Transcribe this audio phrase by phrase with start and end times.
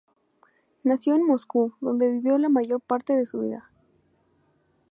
[0.83, 3.69] Nació en Moscú, donde vivió la mayor parte de su vida.